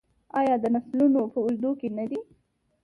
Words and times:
آیا 0.39 0.55
د 0.59 0.65
نسلونو 0.75 1.21
په 1.33 1.39
اوږدو 1.43 1.71
کې 1.79 1.87
نه 1.97 2.05
دی؟ 2.09 2.19